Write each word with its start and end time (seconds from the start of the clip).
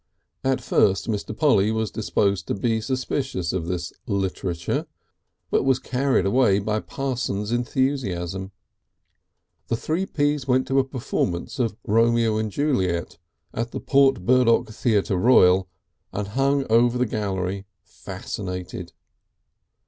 At 0.43 0.61
first 0.61 1.07
Mr. 1.07 1.37
Polly 1.37 1.71
was 1.71 1.91
disposed 1.91 2.47
to 2.47 2.55
be 2.55 2.81
suspicious 2.81 3.53
of 3.53 3.67
this 3.67 3.93
literature, 4.07 4.87
but 5.51 5.61
was 5.63 5.77
carried 5.77 6.25
away 6.25 6.57
by 6.57 6.79
Parsons' 6.79 7.51
enthusiasm. 7.51 8.49
The 9.67 9.75
Three 9.77 10.07
Ps 10.07 10.47
went 10.47 10.65
to 10.69 10.79
a 10.79 10.83
performance 10.83 11.59
of 11.59 11.77
"Romeo 11.85 12.39
and 12.39 12.49
Juliet" 12.51 13.19
at 13.53 13.69
the 13.73 13.79
Port 13.79 14.25
Burdock 14.25 14.69
Theatre 14.69 15.17
Royal, 15.17 15.69
and 16.11 16.29
hung 16.29 16.65
over 16.67 16.97
the 16.97 17.05
gallery 17.05 17.67
fascinated. 17.83 18.93